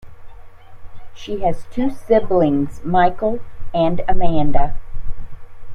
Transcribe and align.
She 1.13 1.41
has 1.41 1.67
two 1.69 1.91
siblings, 1.91 2.83
Michael 2.83 3.39
and 3.71 4.01
Amanda. 4.07 4.73